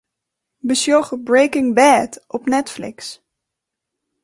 Besjoch 0.65 1.13
'Breaking 1.15 1.75
Bad' 1.75 2.23
op 2.27 2.47
Netflix. 2.47 3.21